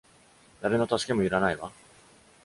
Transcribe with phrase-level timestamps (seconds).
[0.61, 1.71] 誰の助けも要らないわ！